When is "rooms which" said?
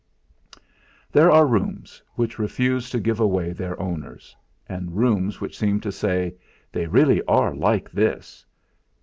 1.45-2.39, 4.97-5.55